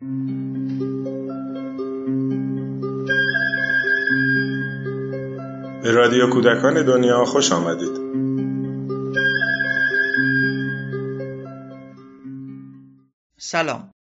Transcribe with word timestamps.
به 0.00 0.06
رادیو 5.92 6.30
کودکان 6.30 6.86
دنیا 6.86 7.24
خوش 7.24 7.52
آمدید 7.52 8.00
سلام 13.38 13.92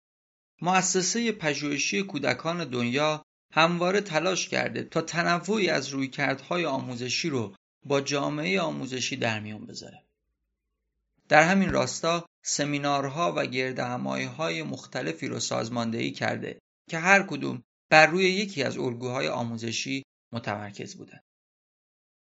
مؤسسه 0.61 1.31
پژوهشی 1.31 2.03
کودکان 2.03 2.69
دنیا 2.69 3.25
همواره 3.53 4.01
تلاش 4.01 4.49
کرده 4.49 4.83
تا 4.83 5.01
تنوعی 5.01 5.69
از 5.69 5.89
رویکردهای 5.89 6.65
آموزشی 6.65 7.29
رو 7.29 7.55
با 7.85 8.01
جامعه 8.01 8.61
آموزشی 8.61 9.15
در 9.15 9.39
میان 9.39 9.65
بذاره. 9.65 10.03
در 11.29 11.43
همین 11.43 11.71
راستا 11.71 12.28
سمینارها 12.43 13.33
و 13.37 13.45
های 14.37 14.63
مختلفی 14.63 15.27
رو 15.27 15.39
سازماندهی 15.39 16.11
کرده 16.11 16.59
که 16.89 16.97
هر 16.97 17.23
کدوم 17.23 17.63
بر 17.89 18.05
روی 18.05 18.23
یکی 18.23 18.63
از 18.63 18.77
الگوهای 18.77 19.27
آموزشی 19.27 20.03
متمرکز 20.31 20.95
بودند. 20.95 21.23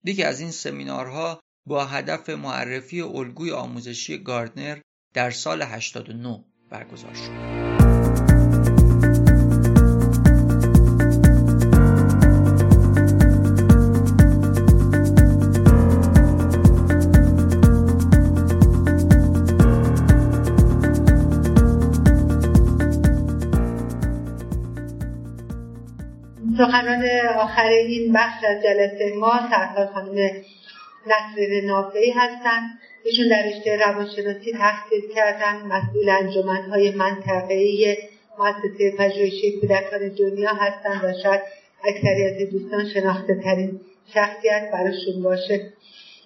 یکی 0.04 0.22
از 0.22 0.40
این 0.40 0.50
سمینارها 0.50 1.40
با 1.66 1.84
هدف 1.84 2.30
معرفی 2.30 3.00
الگوی 3.00 3.50
آموزشی 3.50 4.18
گاردنر 4.18 4.80
در 5.14 5.30
سال 5.30 5.62
89 5.62 6.44
برگزار 6.70 7.14
شد. 7.14 7.77
آخر 27.20 27.68
این 27.68 28.12
بخش 28.12 28.44
از 28.44 28.62
جلسه 28.62 29.12
ما 29.16 29.32
سرکار 29.50 29.86
خانم 29.86 30.30
نصر 31.06 31.66
نافعی 31.66 32.10
هستند 32.10 32.78
ایشون 33.04 33.28
در 33.28 33.42
رشته 33.48 33.76
روانشناسی 33.76 34.52
تحصیل 34.52 35.14
کردن 35.14 35.56
مسئول 35.56 36.08
انجمنهای 36.08 36.90
منطقه‌ای 36.90 37.96
مؤسسه 38.38 38.90
پژوهشی 38.98 39.60
کودکان 39.60 40.08
دنیا 40.08 40.50
هستند 40.50 41.04
و 41.04 41.22
شاید 41.22 41.40
اکثریت 41.84 42.50
دوستان 42.50 42.88
شناخته 42.88 43.34
ترین 43.44 43.80
شخصیت 44.14 44.70
براشون 44.72 45.22
باشه. 45.22 45.72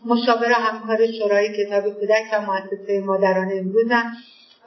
مشاور 0.07 0.53
همکار 0.53 1.13
شورای 1.19 1.49
کتاب 1.57 1.85
کودک 1.85 2.25
و 2.33 2.41
مؤسسه 2.41 3.01
مادران 3.01 3.53
امروزم 3.53 4.13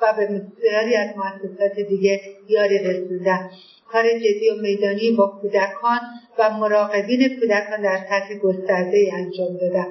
و 0.01 0.13
به 0.17 0.25
بسیاری 0.25 0.95
از 0.95 1.09
مؤسسات 1.17 1.79
دیگه 1.79 2.21
یاری 2.47 2.79
رسوندن 2.79 3.49
کار 3.95 4.19
جدی 4.19 4.49
و 4.49 4.61
میدانی 4.61 5.11
با 5.11 5.27
کودکان 5.41 5.99
و 6.39 6.49
مراقبین 6.49 7.39
کودکان 7.39 7.81
در 7.81 7.97
سطح 8.09 8.35
گسترده 8.43 9.09
انجام 9.13 9.57
دادن 9.61 9.87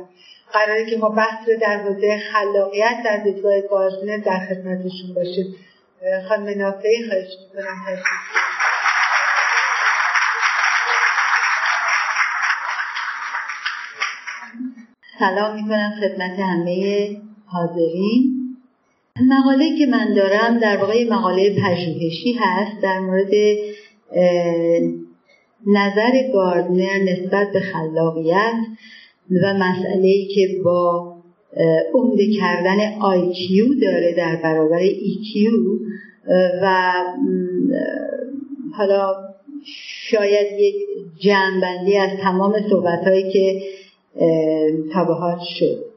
قراره 0.53 0.91
که 0.91 0.97
ما 0.97 1.09
بحث 1.09 1.49
رو 1.49 1.57
در 1.61 1.83
حوزه 1.83 2.19
خلاقیت 2.33 2.97
در 3.05 3.17
دیدگاه 3.17 3.61
گارزنر 3.61 4.19
در 4.19 4.47
خدمتشون 4.49 5.15
باشیم. 5.15 5.55
خانم 6.29 6.59
نافعی 6.59 7.09
خواهش 7.09 7.29
می‌کنم. 7.55 8.03
سلام 15.19 15.55
می‌کنم 15.55 15.93
خدمت 16.01 16.39
همه 16.39 17.17
حاضرین. 17.47 18.35
مقاله 19.21 19.79
که 19.79 19.87
من 19.87 20.15
دارم 20.15 20.59
در 20.59 20.77
واقع 20.77 21.09
مقاله 21.11 21.51
پژوهشی 21.51 22.33
هست 22.41 22.83
در 22.83 22.99
مورد 22.99 23.31
نظر 25.67 26.33
گاردنر 26.33 26.99
نسبت 26.99 27.53
به 27.53 27.61
خلاقیت 27.61 28.55
و 29.43 29.55
مسئله 29.55 30.07
ای 30.07 30.27
که 30.35 30.63
با 30.65 31.15
عمده 31.95 32.27
کردن 32.41 32.99
IQ 33.01 33.67
داره 33.83 34.15
در 34.17 34.37
برابر 34.43 34.79
EQ 34.79 35.53
و 36.63 36.93
حالا 38.73 39.15
شاید 40.11 40.61
یک 40.61 40.75
جمع‌بندی 41.19 41.97
از 41.97 42.11
تمام 42.23 42.55
صحبت 42.71 43.05
هایی 43.07 43.33
که 43.33 43.61
تابهات 44.93 45.41
شد. 45.59 45.94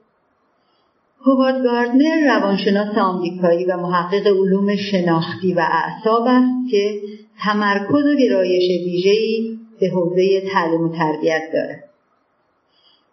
هوارد 1.27 1.63
گاردنر 1.63 2.25
روانشناس 2.25 2.97
آمریکایی 2.97 3.65
و 3.65 3.77
محقق 3.77 4.27
علوم 4.27 4.75
شناختی 4.75 5.53
و 5.53 5.59
اعصاب 5.59 6.23
است 6.27 6.71
که 6.71 7.01
تمرکز 7.43 8.05
و 8.05 8.15
گرایش 8.15 8.85
ویژه‌ای 8.85 9.57
به 9.79 9.89
حوزه 9.89 10.41
تعلیم 10.41 10.81
و 10.81 10.95
تربیت 10.97 11.43
دارد 11.53 11.83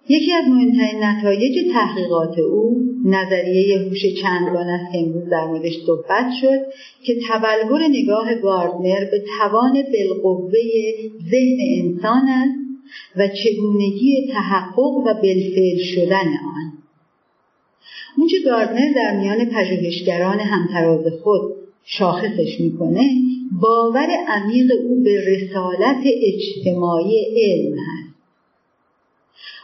یکی 0.09 0.33
از 0.33 0.45
مهمترین 0.49 1.05
نتایج 1.05 1.73
تحقیقات 1.73 2.39
او 2.39 2.81
نظریه 3.05 3.79
هوش 3.79 4.03
چندگان 4.23 4.69
است 4.69 4.93
که 4.93 4.99
امروز 4.99 5.29
در 5.31 5.47
موردش 5.47 5.73
صحبت 5.87 6.27
شد 6.41 6.61
که 7.05 7.17
تبلور 7.29 7.81
نگاه 7.89 8.35
گاردنر 8.35 9.05
به 9.11 9.25
توان 9.39 9.73
بالقوه 9.73 10.51
ذهن 11.31 11.59
انسان 11.79 12.29
است 12.29 12.65
و 13.17 13.29
چگونگی 13.29 14.33
تحقق 14.33 14.79
و 14.79 15.15
بالفعل 15.15 15.79
شدن 15.95 16.29
آن. 16.29 16.74
اونچه 18.17 18.37
گاردنر 18.45 18.93
در 18.97 19.17
میان 19.17 19.45
پژوهشگران 19.45 20.41
همتراز 20.41 21.05
خود 21.23 21.43
شاخصش 21.85 22.61
می‌کنه 22.61 23.11
باور 23.63 24.09
عمیق 24.29 24.71
او 24.89 25.03
به 25.03 25.21
رسالت 25.27 26.05
اجتماعی 26.05 27.27
علم 27.37 27.73
هست. 27.79 28.15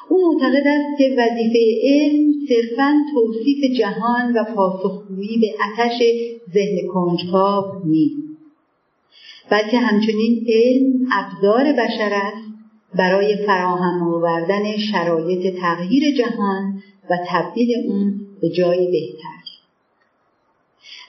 او 0.09 0.33
معتقد 0.33 0.66
است 0.66 0.99
که 0.99 1.16
وظیفه 1.19 1.59
علم 1.83 2.33
صرفا 2.49 2.94
توصیف 3.15 3.78
جهان 3.78 4.33
و 4.33 4.44
پاسخگویی 4.55 5.39
به 5.39 5.47
اتش 5.65 6.03
ذهن 6.55 6.89
کنجکاو 6.94 7.65
نیست 7.84 8.31
بلکه 9.50 9.78
همچنین 9.78 10.47
علم 10.49 11.09
ابزار 11.12 11.72
بشر 11.72 12.10
است 12.12 12.50
برای 12.94 13.37
فراهم 13.47 14.03
آوردن 14.03 14.77
شرایط 14.93 15.56
تغییر 15.56 16.16
جهان 16.16 16.83
و 17.10 17.19
تبدیل 17.28 17.69
اون 17.89 18.19
به 18.43 18.49
جایی 18.49 18.87
بهتر. 18.87 19.41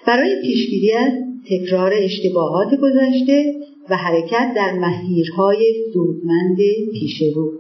برای 0.08 0.42
پیشگیری 0.42 0.94
از 0.94 1.12
تکرار 1.50 1.94
اشتباهات 1.94 2.68
گذشته 2.76 3.56
و 3.90 3.96
حرکت 3.96 4.54
در 4.56 4.74
مسیرهای 4.74 5.86
سودمند 5.94 6.58
پیش 6.92 7.22
رو. 7.36 7.52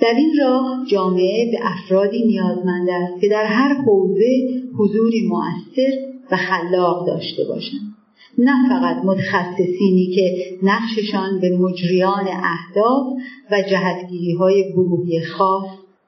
در 0.00 0.14
این 0.16 0.34
راه 0.40 0.86
جامعه 0.90 1.50
به 1.50 1.58
افرادی 1.62 2.26
نیازمند 2.26 2.88
است 2.90 3.20
که 3.20 3.28
در 3.28 3.44
هر 3.44 3.74
حوزه 3.74 4.62
حضوری 4.78 5.28
مؤثر 5.28 6.12
و 6.30 6.36
خلاق 6.36 7.06
داشته 7.06 7.44
باشند. 7.44 7.94
نه 8.38 8.68
فقط 8.68 9.04
متخصصینی 9.04 10.06
که 10.14 10.58
نقششان 10.62 11.40
به 11.40 11.56
مجریان 11.56 12.28
اهداف 12.28 13.06
و 13.50 13.62
جهتگیری 13.70 14.32
های 14.32 14.72
گروهی 14.72 15.24
خاص 15.24 15.66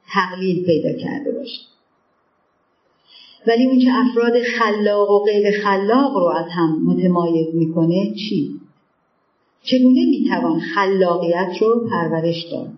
تقلیل 0.08 0.66
پیدا 0.66 0.92
کرده 0.92 1.32
باشند. 1.32 1.73
ولی 3.46 3.66
اون 3.66 3.78
که 3.78 3.90
افراد 3.94 4.42
خلاق 4.42 5.10
و 5.10 5.24
غیر 5.24 5.60
خلاق 5.64 6.16
رو 6.16 6.26
از 6.26 6.46
هم 6.50 6.84
متمایز 6.86 7.54
می‌کنه 7.54 8.14
چی؟ 8.14 8.50
چگونه 9.62 10.00
می‌توان 10.10 10.60
خلاقیت 10.60 11.56
رو 11.60 11.88
پرورش 11.90 12.44
داد؟ 12.52 12.68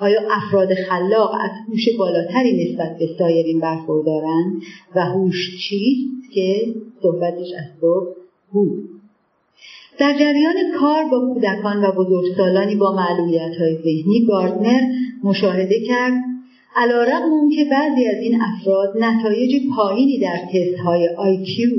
آیا 0.00 0.20
افراد 0.30 0.74
خلاق 0.74 1.30
از 1.34 1.50
هوش 1.68 1.88
بالاتری 1.98 2.64
نسبت 2.64 2.98
به 2.98 3.08
سایرین 3.18 3.60
برخوردارند 3.60 4.62
و 4.94 5.00
هوش 5.00 5.68
چیست 5.68 6.32
که 6.34 6.74
صحبتش 7.02 7.48
از 7.58 7.80
تو 7.80 8.06
بود 8.52 8.88
در 9.98 10.12
جریان 10.18 10.54
کار 10.80 11.04
با 11.04 11.34
کودکان 11.34 11.84
و 11.84 11.92
بزرگسالانی 11.92 12.76
با 12.76 12.92
معلولیت 12.92 13.56
های 13.60 13.76
ذهنی 13.76 14.26
گاردنر 14.28 14.80
مشاهده 15.24 15.80
کرد 15.86 16.12
علیرغم 16.76 17.48
که 17.56 17.64
بعضی 17.70 18.06
از 18.06 18.22
این 18.22 18.40
افراد 18.42 18.94
نتایج 19.00 19.62
پایینی 19.76 20.18
در 20.18 20.36
تست 20.52 20.80
های 20.84 21.08
IQ 21.08 21.72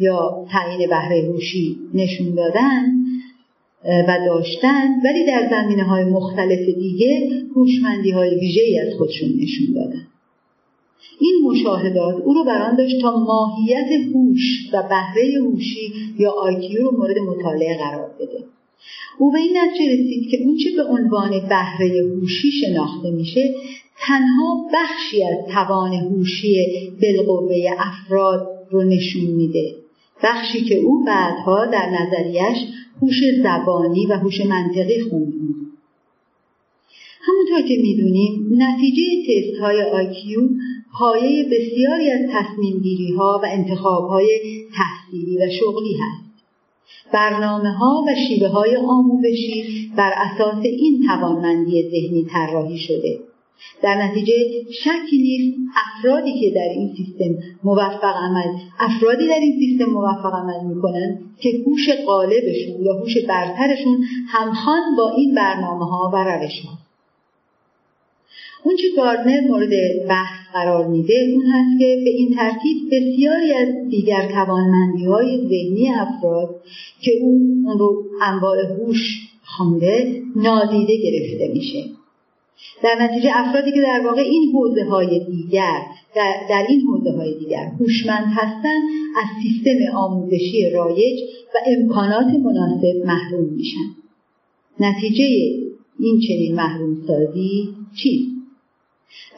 یا 0.00 0.46
تعیین 0.50 0.88
بهره 0.88 1.22
هوشی 1.22 1.76
نشون 1.94 2.34
دادن 2.34 2.98
و 3.84 4.18
داشتن 4.26 5.00
ولی 5.04 5.26
در 5.26 5.48
زمینه 5.50 5.82
های 5.82 6.04
مختلف 6.04 6.58
دیگه 6.58 7.30
هوشمندی 7.56 8.10
های 8.10 8.38
ویژه 8.38 8.60
از 8.86 8.98
خودشون 8.98 9.28
نشون 9.28 9.74
دادن. 9.74 10.06
این 11.20 11.42
مشاهدات 11.44 12.14
او 12.24 12.34
رو 12.34 12.44
بران 12.44 12.76
داشت 12.76 13.00
تا 13.00 13.16
ماهیت 13.16 13.88
هوش 14.14 14.70
و 14.72 14.82
بهره 14.82 15.40
هوشی 15.40 15.92
یا 16.18 16.30
آیکیو 16.30 16.82
رو 16.82 16.96
مورد 16.96 17.18
مطالعه 17.18 17.78
قرار 17.78 18.10
بده. 18.20 18.44
او 19.18 19.32
به 19.32 19.38
این 19.38 19.56
نتیجه 19.56 19.92
رسید 19.92 20.30
که 20.30 20.38
اونچه 20.44 20.70
به 20.76 20.84
عنوان 20.84 21.30
بهره 21.30 22.02
هوشی 22.02 22.50
شناخته 22.50 23.10
میشه 23.10 23.54
تنها 24.00 24.66
بخشی 24.74 25.24
از 25.24 25.54
توان 25.54 25.92
هوشی 25.92 26.66
بالقوه 27.02 27.56
افراد 27.78 28.48
رو 28.70 28.82
نشون 28.82 29.24
میده 29.24 29.74
بخشی 30.22 30.64
که 30.64 30.74
او 30.74 31.04
بعدها 31.04 31.66
در 31.66 31.90
نظریش 31.90 32.58
هوش 33.02 33.20
زبانی 33.42 34.06
و 34.06 34.12
هوش 34.12 34.40
منطقی 34.40 35.00
خوند 35.00 35.32
همونطور 37.20 37.68
که 37.68 37.82
می‌دونیم 37.82 38.62
نتیجه 38.62 39.02
تست 39.26 39.60
های 39.60 39.82
آیکیو 39.82 40.40
پایه 40.98 41.44
بسیاری 41.44 42.10
از 42.10 42.20
تصمیم 42.32 42.78
گیری 42.78 43.12
ها 43.12 43.40
و 43.42 43.46
انتخاب 43.50 44.08
های 44.08 44.40
تحصیلی 44.74 45.38
و 45.38 45.50
شغلی 45.60 45.94
هست. 45.94 46.28
برنامه 47.12 47.72
ها 47.72 48.04
و 48.08 48.14
شیوه 48.28 48.48
های 48.48 48.76
آموزشی 48.76 49.90
بر 49.96 50.12
اساس 50.16 50.64
این 50.64 51.06
توانمندی 51.06 51.82
ذهنی 51.82 52.26
طراحی 52.32 52.78
شده. 52.78 53.18
در 53.82 53.94
نتیجه 54.02 54.34
شکی 54.82 55.18
نیست 55.18 55.58
افرادی 55.76 56.40
که 56.40 56.50
در 56.50 56.68
این 56.76 56.94
سیستم 56.96 57.42
موفق 57.64 58.14
عمل 58.16 58.58
افرادی 58.78 59.28
در 59.28 59.40
این 59.40 59.58
سیستم 59.58 59.84
موفق 59.84 60.34
عمل 60.34 60.74
می‌کنن 60.74 61.18
که 61.40 61.50
هوش 61.66 61.88
غالبشون 62.06 62.84
یا 62.84 62.94
هوش 62.94 63.18
برترشون 63.18 64.04
همخوان 64.28 64.96
با 64.96 65.10
این 65.16 65.34
برنامه 65.34 65.84
ها 65.86 66.10
و 66.14 66.16
روش 66.16 66.60
ها 66.60 66.78
اون 68.64 68.76
چی 68.76 68.96
گاردنر 68.96 69.40
مورد 69.40 69.70
بحث 70.08 70.38
قرار 70.52 70.86
میده 70.86 71.14
اون 71.34 71.46
هست 71.46 71.78
که 71.78 72.00
به 72.04 72.10
این 72.10 72.34
ترتیب 72.36 72.76
بسیاری 72.92 73.52
از 73.52 73.68
دیگر 73.90 74.28
توانمندی 74.32 75.04
های 75.04 75.38
ذهنی 75.48 75.88
افراد 75.88 76.62
که 77.00 77.10
اون 77.22 77.66
رو 77.78 78.04
انواع 78.22 78.56
هوش 78.66 79.28
خوانده 79.44 80.22
نادیده 80.36 80.96
گرفته 80.96 81.52
میشه. 81.54 81.97
در 82.82 82.96
نتیجه 83.00 83.30
افرادی 83.34 83.72
که 83.72 83.80
در 83.80 84.00
واقع 84.04 84.20
این 84.20 84.52
حوزه 84.52 84.84
های 84.84 85.24
دیگر 85.24 85.82
در, 86.14 86.34
در 86.50 86.66
این 86.68 86.80
حوزه 86.80 87.10
های 87.10 87.38
دیگر 87.38 87.70
هوشمند 87.80 88.26
هستند 88.30 88.82
از 89.16 89.26
سیستم 89.42 89.96
آموزشی 89.96 90.70
رایج 90.70 91.20
و 91.54 91.58
امکانات 91.66 92.26
مناسب 92.26 93.06
محروم 93.06 93.54
میشن. 93.54 93.88
نتیجه 94.80 95.24
این 95.98 96.20
چنین 96.28 96.54
محروم 96.54 96.96
سازی 97.06 97.68
چیست؟ 98.02 98.38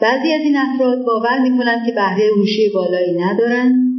بعضی 0.01 0.31
از 0.31 0.41
این 0.41 0.57
افراد 0.57 1.05
باور 1.05 1.39
می‌کنند 1.39 1.85
که 1.85 1.91
بهره 1.91 2.29
هوشی 2.37 2.69
بالایی 2.69 3.13
ندارند 3.13 3.91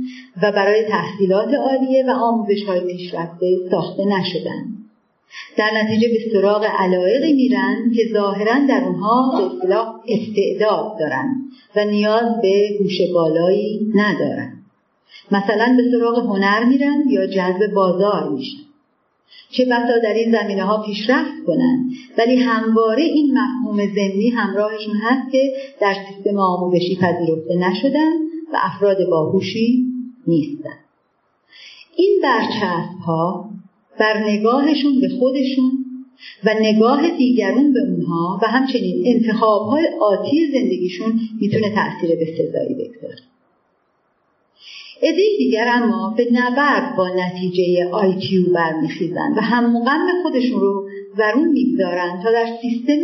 و 0.42 0.52
برای 0.52 0.84
تحصیلات 0.88 1.54
عالیه 1.54 2.04
و 2.06 2.10
آموزش 2.10 2.62
های 2.62 2.80
پیشرفته 2.80 3.56
ساخته 3.70 4.04
نشدند 4.04 4.81
در 5.56 5.70
نتیجه 5.82 6.08
به 6.08 6.19
سراغ 6.32 6.64
علایقی 6.79 7.32
میرن 7.32 7.93
که 7.96 8.02
ظاهرا 8.12 8.67
در 8.69 8.84
اونها 8.84 9.50
به 9.62 9.76
استعداد 10.08 10.99
دارند 11.00 11.37
و 11.76 11.84
نیاز 11.84 12.40
به 12.43 12.69
هوش 12.81 13.00
بالایی 13.14 13.93
ندارند 13.94 14.62
مثلا 15.31 15.76
به 15.76 15.82
سراغ 15.90 16.19
هنر 16.19 16.64
میرن 16.64 17.05
یا 17.08 17.26
جذب 17.26 17.73
بازار 17.75 18.29
میشن. 18.29 18.62
چه 19.50 19.64
بسا 19.64 19.99
در 20.02 20.14
این 20.14 20.32
زمینه 20.32 20.62
ها 20.62 20.82
پیشرفت 20.82 21.44
کنند 21.46 21.90
ولی 22.19 22.37
همواره 22.37 23.02
این 23.02 23.38
مفهوم 23.38 23.76
ضمنی 23.76 24.29
همراهشون 24.29 24.94
هست 25.02 25.32
که 25.32 25.52
در 25.81 25.94
سیستم 25.94 26.38
آموزشی 26.38 26.96
پذیرفته 26.96 27.56
نشدن 27.56 28.12
و 28.52 28.56
افراد 28.62 28.96
باهوشی 29.11 29.84
نیستن. 30.26 30.79
این 31.96 32.20
برچسب 32.23 32.99
ها 33.06 33.51
بر 34.00 34.25
نگاهشون 34.29 35.00
به 35.00 35.09
خودشون 35.09 35.85
و 36.44 36.55
نگاه 36.61 37.17
دیگرون 37.17 37.73
به 37.73 37.81
اونها 37.81 38.41
و 38.43 38.47
همچنین 38.47 39.03
انتخاب 39.06 39.67
های 39.67 39.85
آتی 40.00 40.53
زندگیشون 40.53 41.21
می‌تونه 41.41 41.75
تاثیر 41.75 42.17
بسزایی 42.17 42.75
بگذاره. 42.75 43.23
عده 45.03 45.23
دیگر 45.39 45.69
اما 45.69 46.15
به 46.17 46.29
نبرد 46.33 46.97
با 46.97 47.09
نتیجه 47.09 47.91
آیکیو 47.93 48.53
برمیخیزند 48.55 49.39
و 49.39 49.41
هم 49.41 49.73
مقام 49.73 50.09
خودشون 50.23 50.61
رو 50.61 50.89
ورون 51.19 51.49
می‌گذارند 51.49 52.23
تا 52.23 52.33
در 52.33 52.47
سیستم 52.62 53.03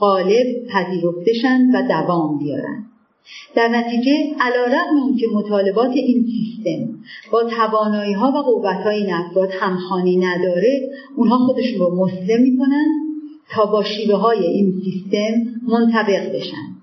غالب 0.00 0.46
پذیرفتشن 0.70 1.70
و 1.74 1.88
دوام 1.88 2.38
بیارن. 2.38 2.84
در 3.54 3.68
نتیجه 3.68 4.12
علیرغم 4.40 5.16
که 5.20 5.26
مطالبات 5.34 5.90
این 5.90 6.26
سیستم 6.26 6.98
با 7.32 7.44
توانایی 7.44 8.12
ها 8.12 8.32
و 8.32 8.42
قوت 8.42 8.84
های 8.84 8.96
این 8.96 9.14
افراد 9.14 9.50
همخانی 9.60 10.16
نداره 10.16 10.90
اونها 11.16 11.38
خودشون 11.38 11.78
رو 11.78 11.96
مسلم 11.96 12.42
می‌کنن 12.42 12.86
تا 13.50 13.66
با 13.66 13.84
شیوه 13.84 14.14
های 14.14 14.46
این 14.46 14.82
سیستم 14.84 15.60
منطبق 15.68 16.36
بشن. 16.36 16.78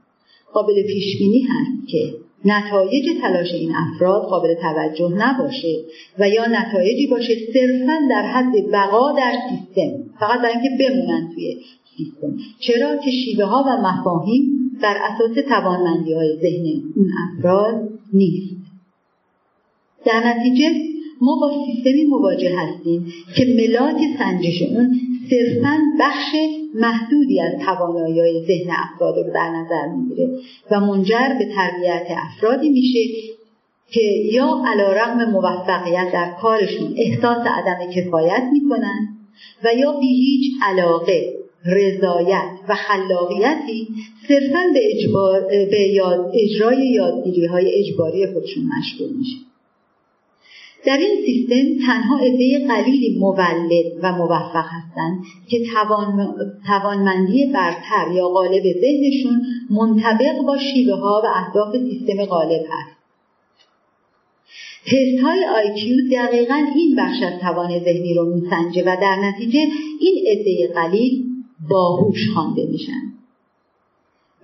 قابل 0.53 0.83
پیش 0.88 1.19
بینی 1.19 1.42
هست 1.42 1.88
که 1.88 2.13
نتایج 2.45 3.06
تلاش 3.21 3.53
این 3.53 3.71
افراد 3.75 4.21
قابل 4.21 4.53
توجه 4.53 5.09
نباشه 5.18 5.77
و 6.19 6.30
یا 6.30 6.45
نتایجی 6.45 7.07
باشه 7.07 7.36
صرفا 7.53 8.00
در 8.09 8.21
حد 8.21 8.71
بقا 8.71 9.12
در 9.12 9.33
سیستم 9.50 9.92
فقط 10.19 10.39
برای 10.39 10.53
اینکه 10.53 10.69
بمونن 10.80 11.31
توی 11.36 11.57
سیستم. 11.97 12.38
چرا؟ 12.59 12.97
که 12.97 13.12
شیوه 13.12 13.45
ها 13.45 13.63
و 13.68 13.81
مفاهیم 13.88 14.64
بر 14.81 14.98
اساس 14.98 15.45
توانمندی 15.50 16.13
های 16.13 16.38
ذهن 16.42 16.83
اون 16.95 17.07
افراد 17.27 17.89
نیست. 18.13 18.56
در 20.06 20.22
نتیجه 20.25 20.69
ما 21.22 21.36
با 21.42 21.51
سیستمی 21.66 22.06
مواجه 22.06 22.60
هستیم 22.60 23.13
که 23.36 23.45
ملاک 23.45 23.98
سنجش 24.19 24.62
اون 24.62 25.00
صرفا 25.30 25.77
بخش 26.00 26.36
محدودی 26.75 27.42
از 27.42 27.54
توانایی 27.66 28.19
های 28.19 28.45
ذهن 28.48 28.72
افراد 28.72 29.16
رو 29.18 29.33
در 29.33 29.50
نظر 29.50 29.88
می‌گیره 29.88 30.30
و 30.72 30.80
منجر 30.80 31.36
به 31.39 31.45
تربیت 31.56 32.07
افرادی 32.10 32.69
میشه 32.69 33.00
که 33.92 34.01
یا 34.33 34.63
علا 34.68 34.94
رقم 34.94 35.31
موفقیت 35.31 36.12
در 36.13 36.33
کارشون 36.42 36.94
احساس 36.98 37.48
عدم 37.48 37.92
کفایت 37.92 38.44
می‌کنن 38.54 39.07
و 39.63 39.74
یا 39.74 39.92
بی 40.00 40.07
هیچ 40.07 40.54
علاقه 40.63 41.44
رضایت 41.65 42.50
و 42.69 42.75
خلاقیتی 42.75 43.88
صرفا 44.27 44.59
به, 44.73 44.79
اجبار، 44.91 45.41
به 45.71 45.81
یاد، 45.81 46.31
اجرای 46.33 46.88
یادگیری 46.88 47.45
های 47.45 47.73
اجباری 47.75 48.33
خودشون 48.33 48.63
مشغول 48.77 49.09
میشه 49.17 49.38
در 50.85 50.97
این 50.97 51.25
سیستم 51.25 51.85
تنها 51.85 52.17
عده 52.17 52.67
قلیلی 52.67 53.19
مولد 53.19 53.85
و 54.03 54.12
موفق 54.12 54.65
هستند 54.65 55.23
که 55.47 55.65
توان... 55.73 56.35
توانمندی 56.67 57.45
برتر 57.45 58.11
یا 58.15 58.27
غالب 58.27 58.63
ذهنشون 58.63 59.41
منطبق 59.69 60.41
با 60.47 60.57
شیوه 60.57 60.95
ها 60.95 61.21
و 61.23 61.27
اهداف 61.35 61.75
سیستم 61.77 62.25
غالب 62.25 62.61
هست. 62.69 62.95
تست 64.85 65.23
های 65.23 65.45
آیکیو 65.45 65.95
دقیقا 66.11 66.65
این 66.75 66.95
بخش 66.95 67.23
از 67.23 67.39
توان 67.41 67.79
ذهنی 67.79 68.13
رو 68.13 68.35
میسنجه 68.35 68.81
و 68.81 68.97
در 69.01 69.15
نتیجه 69.15 69.59
این 69.99 70.25
عده 70.28 70.73
قلیل 70.73 71.34
باهوش 71.69 72.30
خوانده 72.33 72.66
میشن. 72.71 73.02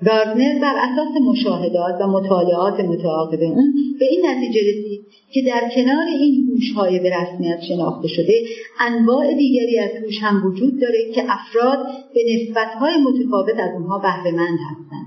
گاردنر 0.05 0.59
بر 0.61 0.75
اساس 0.75 1.21
مشاهدات 1.21 2.01
و 2.01 2.07
مطالعات 2.07 2.79
متعاقب 2.79 3.41
اون 3.41 3.73
به 3.99 4.05
این 4.05 4.25
نتیجه 4.25 4.59
رسید 4.59 5.01
که 5.33 5.41
در 5.41 5.71
کنار 5.75 6.05
این 6.19 6.47
هوش‌های 6.51 6.99
به 6.99 7.11
رسمیت 7.17 7.61
شناخته 7.67 8.07
شده 8.07 8.33
انواع 8.79 9.33
دیگری 9.33 9.79
از 9.79 9.89
هوش 10.03 10.19
هم 10.21 10.45
وجود 10.45 10.81
داره 10.81 11.11
که 11.15 11.23
افراد 11.29 11.87
به 12.13 12.21
نسبت‌های 12.33 12.93
متفاوت 12.97 13.59
از 13.59 13.71
اونها 13.73 13.99
بهرهمند 13.99 14.59
هستند. 14.71 15.00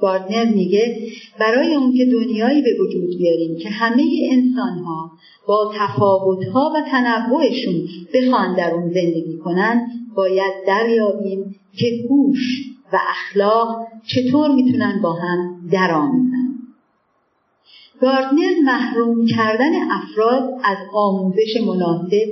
گاردنر 0.00 0.44
میگه 0.44 0.96
برای 1.40 1.74
اون 1.74 1.94
که 1.96 2.04
دنیایی 2.04 2.62
به 2.62 2.70
وجود 2.80 3.18
بیاریم 3.18 3.56
که 3.56 3.68
همه 3.68 4.04
انسانها 4.32 5.10
با 5.48 5.72
تفاوتها 5.78 6.72
و 6.74 6.90
تنوعشون 6.90 7.88
بخوان 8.14 8.56
در 8.56 8.74
اون 8.74 8.88
زندگی 8.88 9.36
کنن 9.44 9.86
باید 10.16 10.52
دریابیم 10.66 11.56
که 11.78 11.86
هوش 12.10 12.40
و 12.92 12.98
اخلاق 13.10 13.86
چطور 14.06 14.50
می‌تونن 14.54 15.00
با 15.02 15.12
هم 15.12 15.68
درآمیزن. 15.72 16.43
گاردنر 18.04 18.54
محروم 18.64 19.26
کردن 19.26 19.72
افراد 19.90 20.42
از 20.64 20.76
آموزش 20.94 21.56
مناسب 21.66 22.28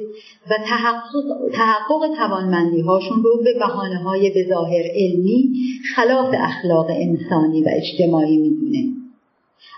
و 0.50 0.54
تحقق, 0.66 1.50
تحقق 1.52 2.16
توانمندی 2.16 2.80
هاشون 2.80 3.22
رو 3.22 3.42
به 3.44 3.54
بحانه 3.60 3.96
های 3.96 4.30
به 4.30 4.46
ظاهر 4.48 4.82
علمی 4.94 5.50
خلاف 5.94 6.34
اخلاق 6.38 6.86
انسانی 6.90 7.62
و 7.62 7.68
اجتماعی 7.72 8.36
می‌دونه. 8.36 8.84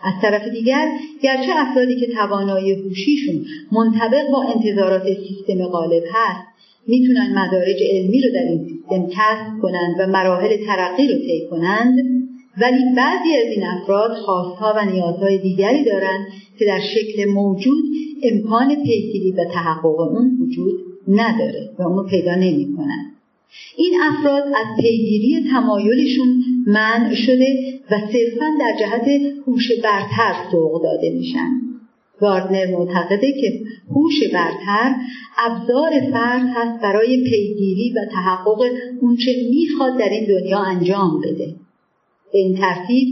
از 0.04 0.14
طرف 0.22 0.48
دیگر 0.48 0.88
گرچه 1.22 1.52
افرادی 1.56 2.00
که 2.00 2.06
توانایی 2.06 2.72
هوشیشون 2.72 3.44
منطبق 3.72 4.30
با 4.32 4.42
انتظارات 4.42 5.02
سیستم 5.04 5.66
غالب 5.66 6.02
هست 6.12 6.46
می‌تونن 6.86 7.38
مدارج 7.38 7.76
علمی 7.90 8.20
رو 8.20 8.32
در 8.34 8.42
این 8.42 8.68
سیستم 8.68 9.06
کسب 9.06 9.62
کنند 9.62 9.94
و 9.98 10.06
مراحل 10.06 10.66
ترقی 10.66 11.08
رو 11.08 11.18
طی 11.18 11.46
کنند 11.50 11.94
ولی 12.60 12.94
بعضی 12.96 13.36
از 13.36 13.52
این 13.56 13.64
افراد 13.66 14.16
خواستها 14.16 14.74
و 14.76 14.90
نیازهای 14.90 15.38
دیگری 15.38 15.84
دارند 15.84 16.26
که 16.58 16.64
در 16.66 16.80
شکل 16.94 17.30
موجود 17.30 17.84
امکان 18.22 18.74
پیگیری 18.74 19.32
و 19.32 19.44
تحقق 19.44 20.00
اون 20.00 20.38
وجود 20.40 20.80
نداره 21.08 21.70
و 21.78 21.82
اونو 21.82 22.02
پیدا 22.02 22.34
نمی‌کنن 22.34 23.14
این 23.76 23.94
افراد 24.02 24.42
از 24.42 24.66
پیگیری 24.80 25.50
تمایلشون 25.50 26.44
منع 26.66 27.14
شده 27.14 27.80
و 27.90 27.94
صرفا 27.98 28.46
در 28.60 28.76
جهت 28.80 29.08
هوش 29.46 29.72
برتر 29.82 30.34
سوق 30.50 30.82
داده 30.82 31.10
میشن. 31.10 31.50
گاردنر 32.20 32.66
معتقده 32.66 33.32
که 33.32 33.60
هوش 33.90 34.14
برتر 34.32 34.94
ابزار 35.38 35.90
فرد 36.12 36.42
هست 36.54 36.82
برای 36.82 37.24
پیگیری 37.24 37.92
و 37.96 38.00
تحقق 38.12 38.62
اونچه 39.00 39.32
می‌خواد 39.50 39.98
در 39.98 40.08
این 40.08 40.24
دنیا 40.24 40.58
انجام 40.58 41.20
بده. 41.20 41.54
به 42.34 42.40
این 42.40 42.56
ترتیب 42.56 43.08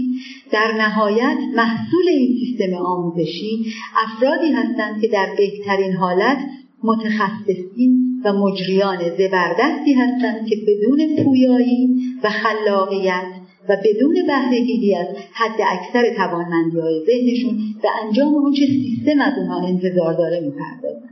در 0.52 0.72
نهایت 0.78 1.38
محصول 1.56 2.08
این 2.08 2.38
سیستم 2.38 2.74
آموزشی 2.74 3.66
افرادی 4.04 4.52
هستند 4.52 5.00
که 5.00 5.08
در 5.08 5.28
بهترین 5.36 5.92
حالت 5.92 6.38
متخصصین 6.84 8.22
و 8.24 8.32
مجریان 8.32 8.98
زبردستی 8.98 9.92
هستند 9.92 10.46
که 10.46 10.56
بدون 10.68 11.24
پویایی 11.24 11.88
و 12.24 12.30
خلاقیت 12.30 13.26
و 13.68 13.76
بدون 13.84 14.14
بهرهگیری 14.26 14.94
از 14.94 15.06
حد 15.32 15.60
اکثر 15.70 16.14
توانمندی 16.16 16.78
های 16.80 17.00
ذهنشون 17.06 17.58
به 17.82 17.88
انجام 18.04 18.34
اونچه 18.34 18.66
سیستم 18.66 19.20
از 19.20 19.32
اونها 19.38 19.66
انتظار 19.66 20.14
داره 20.14 20.40
می‌پردازن 20.40 21.11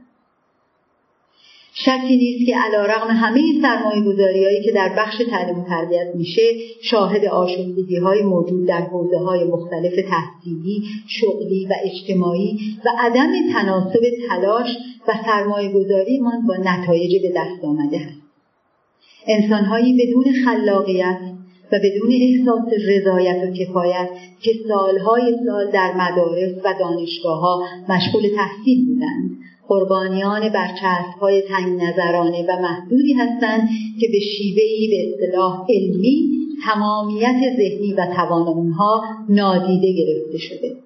شکی 1.85 2.17
نیست 2.17 2.47
که 2.47 2.57
علا 2.57 2.85
رقم 2.85 3.11
همه 3.11 3.41
سرمایه 3.63 4.03
گذاری 4.03 4.63
که 4.65 4.73
در 4.73 4.95
بخش 4.99 5.17
تعلیم 5.31 5.59
و 5.59 5.65
تربیت 5.65 6.07
میشه 6.15 6.43
شاهد 6.83 7.25
آشفتگی 7.25 7.97
های 7.97 8.23
موجود 8.23 8.67
در 8.67 8.81
حوزه 8.81 9.19
های 9.19 9.45
مختلف 9.45 9.93
تحصیلی، 10.09 10.83
شغلی 11.07 11.67
و 11.67 11.75
اجتماعی 11.85 12.59
و 12.85 12.89
عدم 12.99 13.33
تناسب 13.53 14.01
تلاش 14.29 14.69
و 15.09 15.13
سرمایه 15.27 15.71
من 16.23 16.47
با 16.47 16.57
نتایج 16.57 17.23
به 17.23 17.29
دست 17.29 17.65
آمده 17.65 17.99
هست. 17.99 18.21
انسانهایی 19.27 20.07
بدون 20.07 20.25
خلاقیت 20.45 21.19
و 21.73 21.79
بدون 21.85 22.13
احساس 22.13 22.73
رضایت 22.89 23.49
و 23.49 23.53
کفایت 23.53 24.09
که 24.43 24.51
سالهای 24.69 25.37
سال 25.47 25.71
در 25.71 25.93
مدارس 25.93 26.53
و 26.65 26.75
دانشگاه 26.81 27.41
ها 27.41 27.63
مشغول 27.89 28.23
تحصیل 28.37 28.87
بودند 28.87 29.31
قربانیان 29.71 30.49
برچسب 30.49 31.19
های 31.21 31.43
تنگ 31.43 31.83
نظرانه 31.83 32.47
و 32.49 32.63
محدودی 32.63 33.13
هستند 33.13 33.69
که 34.01 34.09
به 34.13 34.19
شیوهی 34.19 34.89
به 34.89 35.09
اصطلاح 35.09 35.67
علمی 35.69 36.31
تمامیت 36.65 37.41
ذهنی 37.57 37.93
و 37.93 38.07
توان 38.17 38.49
اونها 38.49 39.05
نادیده 39.29 39.93
گرفته 39.93 40.39
شده. 40.39 40.77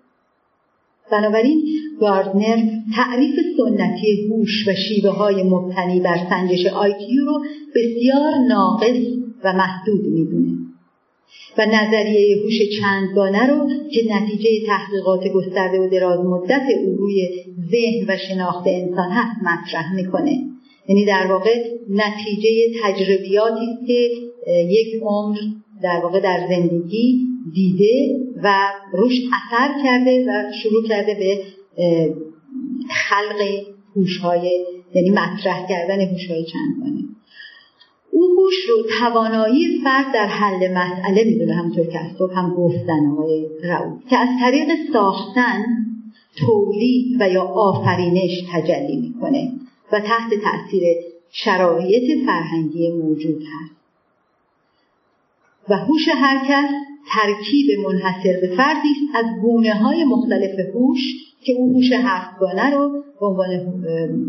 بنابراین 1.13 1.65
گاردنر 2.01 2.57
تعریف 2.97 3.35
سنتی 3.57 4.29
هوش 4.29 4.69
و 4.69 4.75
شیوه 4.75 5.11
های 5.11 5.43
مبتنی 5.43 6.01
بر 6.01 6.17
سنجش 6.31 6.67
آیکیو 6.67 7.25
رو 7.25 7.45
بسیار 7.75 8.35
ناقص 8.49 8.97
و 9.45 9.53
محدود 9.53 10.05
می‌دونه. 10.05 10.74
و 11.59 11.67
نظریه 11.67 12.37
هوش 12.43 12.59
چندگانه 12.81 13.47
رو 13.47 13.69
که 13.93 14.03
نتیجه 14.15 14.67
تحقیقات 14.67 15.29
گسترده 15.29 15.79
و 15.79 15.89
دراز 15.89 16.19
مدت 16.27 16.63
او 16.85 16.97
روی 16.97 17.29
ذهن 17.71 18.05
و 18.09 18.17
شناخت 18.29 18.67
انسان 18.67 19.11
هست 19.11 19.43
مطرح 19.43 19.95
می‌کنه. 19.95 20.39
یعنی 20.89 21.05
در 21.05 21.27
واقع 21.27 21.51
نتیجه 21.91 22.81
تجربیاتی 22.83 23.67
که 23.87 24.11
یک 24.63 25.03
عمر 25.03 25.37
در 25.83 26.01
واقع 26.03 26.21
در 26.21 26.47
زندگی 26.49 27.27
دیده 27.55 28.17
و 28.45 28.55
روش 28.93 29.13
اثر 29.13 29.75
کرده 29.85 30.25
و 30.29 30.53
شروع 30.63 30.89
کرده 30.89 31.15
به 31.15 31.39
خلق 32.91 33.65
هوش‌های 33.97 34.65
یعنی 34.95 35.11
مطرح 35.11 35.69
کردن 35.69 36.01
هوش‌های 36.01 36.45
چندگانه. 36.45 37.04
او 38.15 38.37
هوش 38.39 38.55
رو 38.69 38.77
توانایی 38.99 39.81
فرد 39.85 40.15
در 40.15 40.27
حل 40.27 40.73
مسئله 40.73 41.25
می‌دونه 41.25 41.55
همطور 41.55 41.87
که 41.87 41.99
از 41.99 42.31
هم 42.37 42.55
گفتن 42.55 43.07
آقای 43.13 43.47
رعو 43.63 43.99
که 44.11 44.19
از 44.19 44.29
طریق 44.41 44.69
ساختن 44.93 45.65
تولید 46.37 47.17
و 47.21 47.29
یا 47.29 47.43
آفرینش 47.43 48.43
تجلی 48.53 48.97
می‌کنه 48.97 49.53
و 49.93 50.01
تحت 50.01 50.31
تاثیر 50.35 50.83
شرایط 51.31 52.27
فرهنگی 52.27 52.91
موجود 52.91 53.43
هست. 53.43 53.75
و 55.69 55.77
هوش 55.77 56.09
هر 56.09 56.47
کس 56.49 56.71
ترکیب 57.13 57.79
منحصر 57.79 58.41
به 58.41 58.57
فردی 58.57 58.89
است 58.89 59.15
از 59.15 59.25
گونه 59.43 59.75
های 59.75 60.05
مختلف 60.05 60.59
هوش 60.75 61.01
که 61.45 61.53
او 61.53 61.73
هوش 61.75 61.93
هفتگانه 61.93 62.71
رو 62.71 63.05
به 63.21 63.27
عنوان 63.27 63.49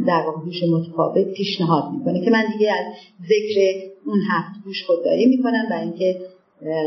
در 0.07 0.23
واقع 0.25 0.39
هوش 0.45 0.63
متفاوت 0.63 1.33
پیشنهاد 1.33 1.83
می‌کنه 1.97 2.25
که 2.25 2.31
من 2.31 2.45
دیگه 2.53 2.71
از 2.73 2.85
ذکر 3.23 3.59
اون 4.05 4.19
هفت 4.29 4.65
هوش 4.65 4.83
خودداری 4.83 5.25
می‌کنم 5.25 5.67
و 5.71 5.73
اینکه 5.73 6.19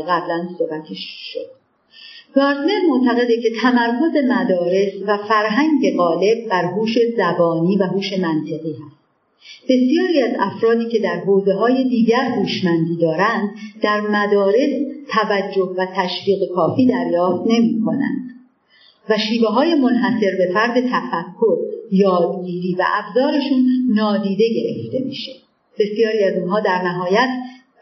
قبلا 0.07 0.47
صحبتش 0.59 0.97
شد. 1.33 1.59
گاردنر 2.35 2.79
معتقده 2.89 3.41
که 3.41 3.49
تمرکز 3.61 4.31
مدارس 4.31 4.93
و 5.07 5.17
فرهنگ 5.17 5.97
غالب 5.97 6.49
بر 6.49 6.65
هوش 6.65 6.97
زبانی 7.17 7.77
و 7.77 7.83
هوش 7.83 8.13
منطقی 8.13 8.73
هست. 8.73 8.98
بسیاری 9.63 10.21
از 10.21 10.31
افرادی 10.39 10.89
که 10.89 10.99
در 10.99 11.19
حوزه 11.19 11.53
های 11.53 11.83
دیگر 11.83 12.23
هوشمندی 12.23 12.97
دارند 13.01 13.49
در 13.81 14.01
مدارس 14.01 14.69
توجه 15.11 15.75
و 15.77 15.87
تشویق 15.95 16.39
کافی 16.55 16.87
دریافت 16.87 17.47
نمی 17.47 17.81
کنند 17.85 18.29
و 19.09 19.17
شیوه 19.17 19.49
های 19.49 19.75
منحصر 19.75 20.31
به 20.37 20.53
فرد 20.53 20.73
تفکر 20.73 21.57
یادگیری 21.91 22.75
و 22.75 22.83
ابزارشون 22.93 23.65
نادیده 23.95 24.43
گرفته 24.49 25.05
میشه. 25.05 25.31
بسیاری 25.79 26.23
از 26.23 26.37
اونها 26.37 26.59
در 26.59 26.81
نهایت 26.83 27.29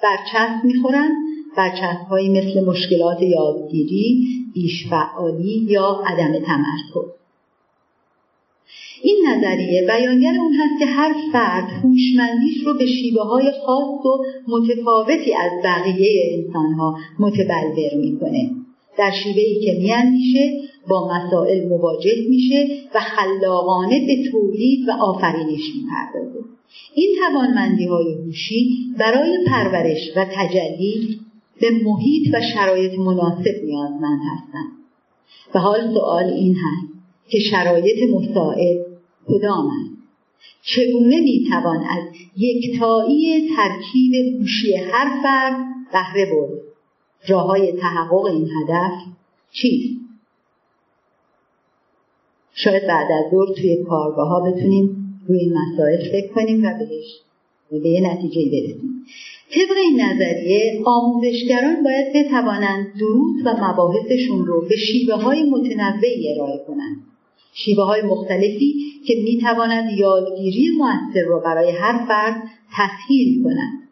برچسب 0.03 0.63
می‌خورن 0.63 1.09
برچسب 1.57 2.07
هایی 2.09 2.29
مثل 2.29 2.65
مشکلات 2.65 3.21
یادگیری 3.21 4.27
بیشفعالی 4.53 5.65
یا 5.69 6.01
عدم 6.05 6.31
تمرکز. 6.45 7.11
این 9.03 9.25
نظریه 9.27 9.81
بیانگر 9.81 10.33
اون 10.39 10.53
هست 10.53 10.79
که 10.79 10.85
هر 10.85 11.13
فرد 11.31 11.69
هوشمندیش 11.83 12.63
رو 12.65 12.73
به 12.73 12.85
شیوه 12.85 13.23
های 13.23 13.51
خاص 13.65 14.05
و 14.05 14.23
متفاوتی 14.47 15.33
از 15.33 15.51
بقیه 15.63 16.37
انسانها 16.37 16.97
متبلور 17.19 17.93
می‌کنه. 18.01 18.51
در 18.97 19.11
شیوهی 19.23 19.59
که 19.65 19.77
میاندیشه 19.79 20.51
با 20.89 21.07
مسائل 21.07 21.67
مواجه 21.67 22.15
میشه 22.29 22.67
و 22.95 22.99
خلاقانه 22.99 24.05
به 24.07 24.31
تولید 24.31 24.89
و 24.89 24.91
آفرینش 24.91 25.61
می‌پردازه. 25.75 26.39
این 26.95 27.15
توانمندی 27.19 27.85
های 27.85 28.13
هوشی 28.13 28.69
برای 28.99 29.37
پرورش 29.47 30.11
و 30.15 30.25
تجلی 30.35 31.19
به 31.61 31.69
محیط 31.69 32.33
و 32.33 32.41
شرایط 32.53 32.93
مناسب 32.99 33.63
نیازمند 33.63 34.19
هستند. 34.33 34.71
و 35.55 35.59
حال 35.59 35.93
سوال 35.93 36.23
این 36.23 36.55
هست 36.55 36.93
که 37.29 37.39
شرایط 37.39 38.09
مساعد 38.09 38.86
کدام 39.27 39.67
است 39.67 39.97
چگونه 40.61 41.21
می‌توان 41.21 41.83
از 41.83 42.03
یکتایی 42.37 43.49
ترکیب 43.55 44.39
هوشی 44.39 44.75
هر 44.75 45.21
فرد 45.23 45.55
بهره 45.93 46.25
برد؟ 46.31 46.61
راههای 47.27 47.71
تحقق 47.71 48.25
این 48.25 48.49
هدف 48.49 48.91
چیست 49.51 49.99
شاید 52.53 52.87
بعد 52.87 53.07
از 53.11 53.31
ظهر 53.31 53.53
توی 53.53 53.83
کارگاه 53.83 54.27
ها 54.27 54.39
بتونیم 54.39 55.19
روی 55.27 55.39
این 55.39 55.53
مسائل 55.53 56.11
فکر 56.11 56.33
کنیم 56.33 56.63
و 56.63 56.73
بهش 56.79 57.21
به 57.71 57.89
یه 57.89 58.13
نتیجه 58.13 58.45
برسیم. 58.51 59.05
طبق 59.51 59.77
این 59.77 60.01
نظریه 60.01 60.81
آموزشگران 60.85 61.83
باید 61.83 62.07
بتوانند 62.15 62.93
دروس 62.99 63.45
و 63.45 63.65
مباحثشون 63.65 64.45
رو 64.45 64.67
به 64.69 64.75
شیوه 64.75 65.15
های 65.15 65.43
متنوعی 65.43 66.33
ارائه 66.33 66.63
کنند. 66.67 66.97
شیوه 67.65 67.83
های 67.83 68.01
مختلفی 68.01 68.75
که 69.07 69.13
می 69.23 69.37
توانند 69.41 69.99
یادگیری 69.99 70.77
موثر 70.77 71.27
را 71.27 71.39
برای 71.39 71.71
هر 71.71 72.05
فرد 72.07 72.43
تسهیل 72.77 73.43
کنند. 73.43 73.89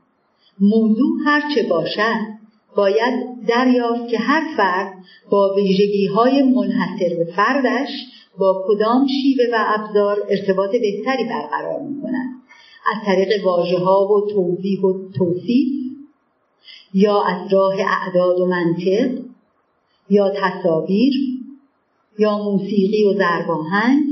موضوع 0.59 1.11
هرچه 1.25 1.63
باشد 1.69 2.35
باید 2.75 3.45
دریافت 3.47 4.07
که 4.07 4.17
هر 4.17 4.43
فرد 4.57 4.93
با 5.29 5.53
ویژگی 5.55 6.07
های 6.07 6.43
منحصر 6.43 7.15
به 7.17 7.25
فردش 7.35 7.89
با 8.37 8.65
کدام 8.67 9.07
شیوه 9.07 9.43
و 9.53 9.65
ابزار 9.67 10.17
ارتباط 10.29 10.71
بهتری 10.71 11.23
برقرار 11.23 11.81
می 11.81 12.01
کنند 12.01 12.35
از 12.87 13.05
طریق 13.05 13.45
واژه 13.45 13.79
ها 13.79 14.07
و 14.07 14.31
توضیح 14.31 14.81
و 14.81 14.93
توصیف 15.17 15.67
یا 16.93 17.21
از 17.21 17.53
راه 17.53 17.73
اعداد 17.79 18.39
و 18.39 18.45
منطق 18.45 19.09
یا 20.09 20.29
تصاویر 20.29 21.34
یا 22.19 22.37
موسیقی 22.37 23.03
و 23.03 23.13
ضرباهنگ 23.13 24.03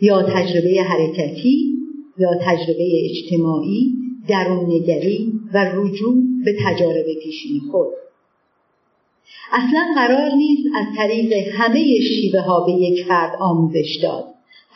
یا 0.00 0.22
تجربه 0.22 0.82
حرکتی 0.82 1.74
یا 2.18 2.34
تجربه 2.34 3.10
اجتماعی 3.10 3.92
دروننگری 4.28 5.32
و 5.54 5.70
رجوع 5.74 6.14
به 6.44 6.56
تجارب 6.64 7.06
پیشین 7.22 7.60
خود. 7.70 7.86
اصلا 9.52 9.84
قرار 9.94 10.30
نیست 10.30 10.62
از 10.76 10.86
طریق 10.96 11.32
همه 11.54 11.84
شیوه 12.00 12.40
ها 12.40 12.66
به 12.66 12.72
یک 12.72 13.04
فرد 13.06 13.36
آموزش 13.40 13.98
داد. 14.02 14.24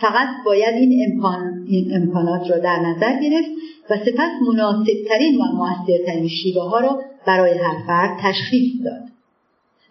فقط 0.01 0.29
باید 0.45 0.75
این, 0.75 1.13
امکان، 1.13 1.67
این 1.69 1.95
امکانات 1.95 2.51
را 2.51 2.59
در 2.59 2.79
نظر 2.81 3.23
گرفت 3.23 3.49
و 3.91 3.97
سپس 3.97 4.31
مناسبترین 4.49 5.41
و 5.41 5.45
موثرترین 5.55 6.29
شیوه 6.29 6.63
ها 6.63 6.81
را 6.81 7.01
برای 7.27 7.59
هر 7.59 7.87
فرد 7.87 8.19
تشخیص 8.23 8.85
داد. 8.85 9.18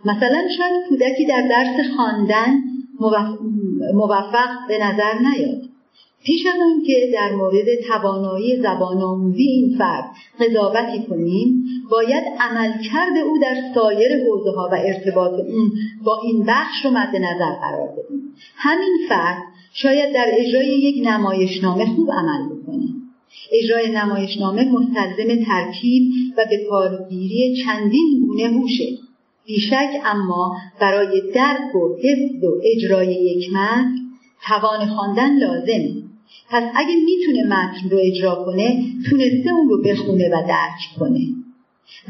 مثلا 0.08 0.48
شاید 0.58 0.88
کودکی 0.90 1.26
در 1.26 1.48
درس 1.50 1.96
خواندن 1.96 2.64
موفق 3.94 4.68
به 4.68 4.78
نظر 4.78 5.14
نیاد. 5.20 5.62
پیش 6.24 6.46
از 6.46 6.60
اون 6.60 6.84
که 6.84 7.12
در 7.14 7.36
مورد 7.36 7.66
توانایی 7.88 8.62
زبان 8.62 9.02
آموزی 9.02 9.44
این 9.44 9.78
فرد 9.78 10.06
قضاوتی 10.40 11.04
کنیم 11.10 11.64
باید 11.92 12.24
عملکرد 12.40 13.18
او 13.26 13.38
در 13.42 13.56
سایر 13.76 14.26
حوزه 14.26 14.52
ها 14.52 14.70
و 14.72 14.76
ارتباط 14.86 15.32
اون 15.32 15.72
با 16.04 16.22
این 16.24 16.46
بخش 16.48 16.86
رو 16.86 16.92
مد 16.92 17.16
نظر 17.16 17.54
قرار 17.62 17.88
بدیم. 17.88 18.34
همین 18.56 18.98
فرد 19.10 19.38
شاید 19.74 20.14
در 20.14 20.28
اجرای 20.34 20.68
یک 20.68 21.08
نمایشنامه 21.08 21.86
خوب 21.86 22.12
عمل 22.12 22.46
بکنه. 22.46 22.86
اجرای 23.52 23.92
نمایشنامه 23.92 24.72
مستلزم 24.72 25.46
ترکیب 25.46 26.12
و 26.38 26.46
به 26.50 26.66
کارگیری 26.70 27.64
چندین 27.66 28.26
گونه 28.28 28.48
هوشه. 28.48 29.07
بیشک 29.48 29.89
اما 30.06 30.58
برای 30.80 31.22
درک 31.36 31.75
و 31.75 31.98
حفظ 32.04 32.44
و 32.44 32.62
اجرای 32.63 33.13
یک 33.13 33.50
متن 33.54 33.96
توان 34.48 34.86
خواندن 34.86 35.38
لازمه 35.38 36.04
پس 36.50 36.63
اگه 36.75 36.96
می‌تونه 37.06 37.44
متن 37.44 37.89
رو 37.89 37.98
اجرا 38.01 38.36
کنه 38.46 38.84
تونسته 39.10 39.50
اون 39.51 39.70
رو 39.70 39.82
بخونه 39.82 40.27
و 40.27 40.48
درک 40.48 41.00
کنه. 41.00 41.27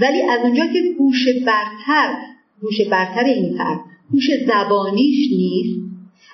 ولی 0.01 0.21
از 0.21 0.39
اونجا 0.43 0.65
که 0.65 0.79
هوش 0.99 1.27
برتر 1.45 2.15
هوش 2.63 2.81
برتر 2.81 3.23
این 3.23 3.57
فرد 3.57 3.79
هوش 4.13 4.29
زبانیش 4.47 5.31
نیست 5.31 5.79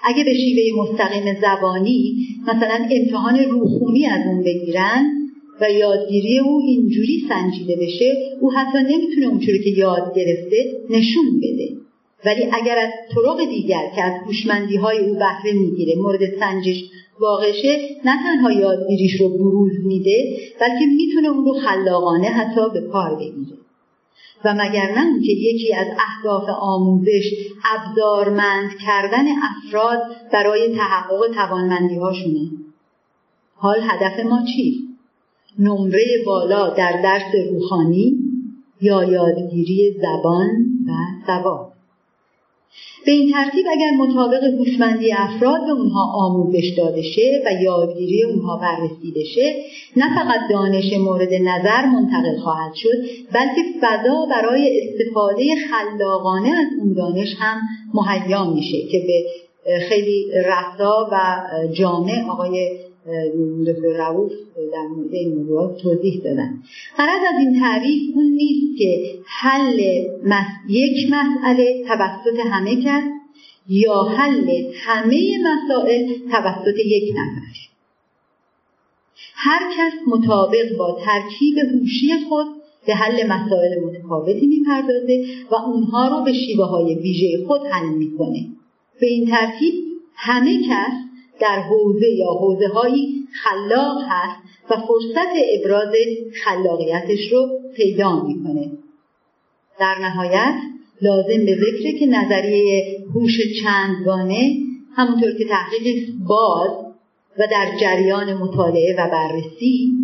اگه 0.03 0.23
به 0.23 0.33
شیوه 0.33 0.83
مستقیم 0.83 1.41
زبانی 1.41 2.27
مثلا 2.47 2.87
امتحان 2.91 3.39
روخونی 3.39 4.05
از 4.05 4.21
اون 4.27 4.43
بگیرن 4.43 5.22
و 5.61 5.71
یادگیری 5.71 6.39
او 6.39 6.61
اینجوری 6.67 7.25
سنجیده 7.29 7.75
بشه 7.75 8.13
او 8.41 8.53
حتی 8.53 8.77
نمی‌تونه 8.77 9.27
اونجوری 9.27 9.63
که 9.63 9.69
یاد 9.69 10.13
گرفته 10.15 10.57
نشون 10.89 11.37
بده. 11.37 11.69
ولی 12.25 12.43
اگر 12.51 12.77
از 12.77 12.89
طرق 13.15 13.49
دیگر 13.49 13.91
که 13.95 14.03
از 14.03 14.13
هوشمندی 14.25 14.75
های 14.75 14.97
او 14.97 15.13
بهره 15.13 15.53
می‌گیره 15.53 15.95
مورد 15.95 16.39
سنجش 16.39 16.83
واقعشه 17.19 17.77
نه 18.05 18.23
تنها 18.23 18.51
یادگیریش 18.51 19.21
رو 19.21 19.29
بروز 19.29 19.71
میده 19.85 20.37
بلکه 20.59 20.85
می‌تونه 20.97 21.27
اون 21.27 21.45
رو 21.45 21.53
خلاقانه 21.53 22.27
حتی 22.27 22.61
به 22.73 22.81
کار 22.81 23.15
بگیره. 23.15 23.57
و 24.45 24.53
مگر 24.53 24.91
نه 24.91 25.25
که 25.25 25.31
یکی 25.31 25.73
از 25.73 25.87
اهداف 25.99 26.49
آموزش 26.61 27.33
ابزارمند 27.65 28.69
کردن 28.85 29.25
افراد 29.27 30.01
برای 30.33 30.75
تحقق 30.75 31.33
توانمندی 31.35 31.95
هاشونه 31.95 32.49
حال 33.55 33.77
هدف 33.81 34.25
ما 34.25 34.39
چیست 34.55 34.82
نمره 35.59 36.05
بالا 36.25 36.69
در 36.69 37.01
درس 37.03 37.35
روحانی 37.51 38.17
یا 38.81 39.03
یادگیری 39.03 39.95
زبان 40.01 40.47
و 40.87 40.91
سواد. 41.27 41.73
به 43.05 43.11
این 43.11 43.31
ترتیب 43.31 43.65
اگر 43.71 43.91
مطابق 43.91 44.43
هوشمندی 44.43 45.13
افراد 45.13 45.65
به 45.65 45.71
اونها 45.71 46.03
آموزش 46.13 46.73
داده 46.77 47.01
شه 47.01 47.43
و 47.45 47.63
یادگیری 47.63 48.23
اونها 48.23 48.57
بررسی 48.57 49.13
بشه 49.15 49.55
نه 49.97 50.15
فقط 50.15 50.39
دانش 50.49 50.93
مورد 50.93 51.33
نظر 51.33 51.85
منتقل 51.85 52.39
خواهد 52.43 52.73
شد 52.75 52.97
بلکه 53.33 53.61
فضا 53.81 54.25
برای 54.31 54.81
استفاده 54.81 55.43
خلاقانه 55.69 56.49
از 56.49 56.67
اون 56.79 56.93
دانش 56.93 57.35
هم 57.39 57.57
مهیا 57.93 58.53
میشه 58.53 58.77
که 58.91 59.03
به 59.07 59.79
خیلی 59.89 60.31
رسا 60.31 61.09
و 61.11 61.17
جامع 61.73 62.25
آقای 62.29 62.77
دکتر 63.67 64.13
روف 64.13 64.31
در 64.73 64.87
مورد 64.95 65.13
این 65.13 65.35
موضوعات 65.35 65.77
توضیح 65.77 66.21
دادن. 66.23 66.63
غرض 66.97 67.21
از 67.33 67.39
این 67.39 67.59
تعریف 67.59 68.01
اون 68.15 68.25
نیست 68.25 68.77
که 68.77 69.19
حل 69.25 69.79
یک 70.69 71.11
مسئله 71.11 71.83
توسط 71.87 72.39
همه 72.51 72.75
کس 72.75 73.03
یا 73.69 74.03
حل 74.03 74.71
همه 74.73 75.37
مسائل 75.39 76.13
توسط 76.31 76.79
یک 76.85 77.13
نفر. 77.13 77.53
هر 79.33 79.59
کس 79.77 79.93
مطابق 80.07 80.77
با 80.77 80.99
ترکیب 81.05 81.57
هوشی 81.57 82.07
خود 82.29 82.47
به 82.87 82.93
حل 82.93 83.27
مسائل 83.27 83.79
متفاوتی 83.83 84.47
می‌پردازه 84.47 85.25
و 85.51 85.55
اونها 85.55 86.07
رو 86.07 86.23
به 86.23 86.33
شیوه 86.33 86.65
های 86.65 86.95
ویژه 86.95 87.45
خود 87.47 87.61
حل 87.71 87.89
می‌کنه. 87.89 88.45
به 88.99 89.07
این 89.07 89.27
ترتیب 89.27 89.73
همه 90.15 90.59
کس 90.69 91.02
در 91.43 91.59
حوزه 91.59 92.09
یا 92.09 92.31
حوزه 92.31 92.67
هایی 92.67 93.27
خلاق 93.43 93.97
هست 94.07 94.39
و 94.69 94.75
فرصت 94.75 95.33
ابراز 95.59 95.93
خلاقیتش 96.43 97.31
رو 97.31 97.47
پیدا 97.75 98.23
می‌کنه. 98.23 98.71
در 99.79 99.95
نهایت 100.01 100.55
لازم 101.01 101.45
به 101.45 101.55
ذکره 101.55 101.99
که 101.99 102.05
نظریه 102.05 102.97
هوش 103.13 103.37
چندگانه 103.63 104.57
همونطور 104.95 105.31
که 105.37 105.45
تحقیق 105.45 106.09
باز 106.27 106.71
و 107.39 107.47
در 107.51 107.77
جریان 107.81 108.33
مطالعه 108.33 108.95
و 108.97 109.09
بررسی 109.11 110.02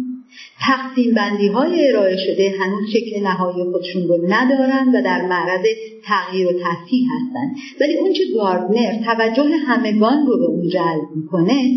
تقسیم 0.62 1.14
بندی 1.16 1.48
های 1.48 1.88
ارائه 1.88 2.18
شده 2.18 2.54
هنوز 2.60 2.90
شکل 2.94 3.24
نهایی 3.24 3.72
خودشون 3.72 4.08
رو 4.08 4.18
ندارن 4.28 4.96
و 4.96 5.02
در 5.02 5.28
معرض 5.28 5.66
تغییر 6.04 6.48
و 6.48 6.52
تصحیح 6.52 7.08
هستند 7.16 7.56
ولی 7.82 7.98
اونچه 7.98 8.24
گاردنر 8.36 9.04
توجه 9.06 9.58
همگان 9.68 10.26
رو 10.28 10.38
به 10.40 10.46
اون 10.46 10.70
جلب 10.70 11.16
می‌کنه 11.16 11.72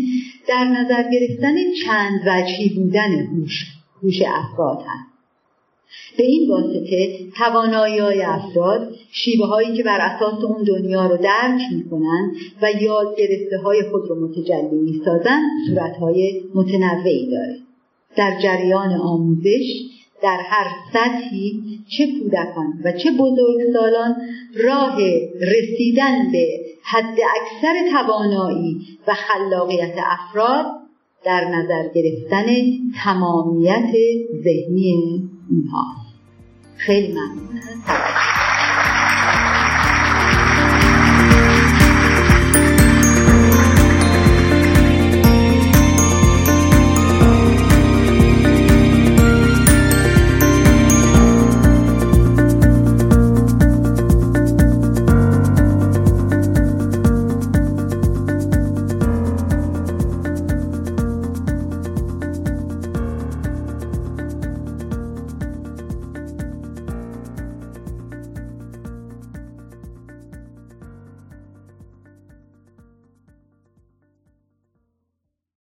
در 0.47 0.63
نظر 0.63 1.03
گرفتن 1.11 1.55
چند 1.85 2.21
وجهی 2.27 2.69
بودن 2.69 3.11
هوش 3.11 3.65
هوش 4.03 4.21
افراد 4.21 4.77
هست. 4.77 5.13
به 6.17 6.23
این 6.23 6.49
واسطه 6.49 7.19
توانایی 7.37 7.99
های 7.99 8.21
افراد 8.21 8.95
شیوه 9.11 9.45
هایی 9.45 9.77
که 9.77 9.83
بر 9.83 9.99
اساس 10.01 10.43
اون 10.43 10.63
دنیا 10.63 11.07
رو 11.07 11.17
درک 11.17 11.61
می‌کنن 11.71 12.31
و 12.61 12.71
یاد 12.81 13.15
گرفته 13.17 13.57
های 13.57 13.83
خود 13.91 14.09
رو 14.09 14.27
متجلی 14.27 14.79
می‌سازن 14.81 15.41
صورت 15.67 15.97
های 15.97 16.41
متنوعی 16.55 17.31
داره. 17.31 17.63
در 18.15 18.39
جریان 18.43 18.93
آموزش 18.93 19.93
در 20.23 20.39
هر 20.45 20.67
سطحی 20.93 21.63
چه 21.97 22.07
کودکان 22.19 22.73
و 22.83 22.91
چه 22.91 23.11
بزرگسالان 23.11 24.15
راه 24.63 24.97
رسیدن 25.41 26.31
به 26.31 26.47
حد 26.83 27.17
اکثر 27.41 27.89
توانایی 27.91 28.81
و 29.07 29.13
خلاقیت 29.13 29.95
افراد 29.97 30.65
در 31.25 31.45
نظر 31.45 31.87
گرفتن 31.95 32.45
تمامیت 33.03 33.91
ذهنی 34.43 35.29
اونها 35.49 35.83
خیلی 36.77 37.13
ممنون. 37.13 37.61